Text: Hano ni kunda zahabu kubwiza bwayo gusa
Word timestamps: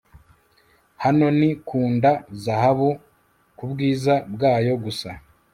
Hano 1.03 1.27
ni 1.39 1.49
kunda 1.67 2.11
zahabu 2.43 2.89
kubwiza 3.57 4.13
bwayo 4.33 4.73
gusa 4.83 5.09